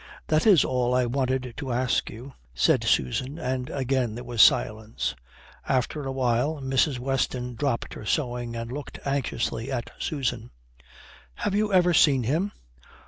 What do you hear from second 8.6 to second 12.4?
looked anxiously at Susan. "Have you ever seen